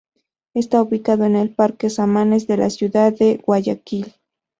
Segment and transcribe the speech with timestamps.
[0.55, 4.15] Está ubicado en el Parque Samanes de la ciudad de Guayaquil.